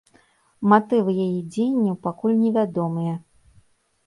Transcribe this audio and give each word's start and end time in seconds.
Матывы 0.71 1.11
яе 1.25 1.41
дзеянняў 1.51 1.95
пакуль 2.09 2.35
невядомыя. 2.43 3.13